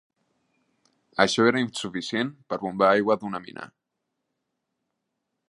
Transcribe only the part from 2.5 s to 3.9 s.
per bombar aigua d'una mina.